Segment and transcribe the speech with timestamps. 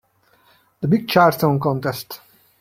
[0.79, 2.21] The big Charleston contest.